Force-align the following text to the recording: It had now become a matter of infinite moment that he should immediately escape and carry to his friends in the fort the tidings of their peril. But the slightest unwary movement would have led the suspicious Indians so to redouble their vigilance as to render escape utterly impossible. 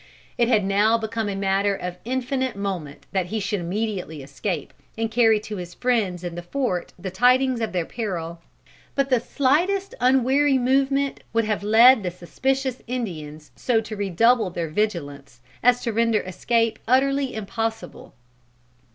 It 0.35 0.47
had 0.47 0.65
now 0.65 0.97
become 0.97 1.29
a 1.29 1.35
matter 1.35 1.75
of 1.75 1.97
infinite 2.05 2.55
moment 2.55 3.05
that 3.11 3.27
he 3.27 3.39
should 3.39 3.59
immediately 3.59 4.23
escape 4.23 4.73
and 4.97 5.11
carry 5.11 5.39
to 5.41 5.57
his 5.57 5.75
friends 5.75 6.23
in 6.23 6.33
the 6.33 6.41
fort 6.41 6.91
the 6.97 7.11
tidings 7.11 7.61
of 7.61 7.71
their 7.71 7.85
peril. 7.85 8.41
But 8.95 9.11
the 9.11 9.19
slightest 9.19 9.93
unwary 10.01 10.57
movement 10.57 11.21
would 11.33 11.45
have 11.45 11.61
led 11.61 12.01
the 12.01 12.09
suspicious 12.09 12.81
Indians 12.87 13.51
so 13.55 13.79
to 13.81 13.95
redouble 13.95 14.49
their 14.49 14.69
vigilance 14.69 15.39
as 15.61 15.83
to 15.83 15.93
render 15.93 16.21
escape 16.21 16.79
utterly 16.87 17.35
impossible. 17.35 18.15